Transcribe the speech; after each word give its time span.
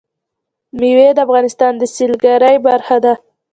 مېوې 0.79 1.09
د 1.15 1.19
افغانستان 1.25 1.73
د 1.77 1.83
سیلګرۍ 1.95 2.55
برخه 2.67 2.97
ده. 3.03 3.13